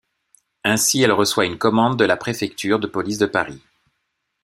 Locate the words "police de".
2.87-3.27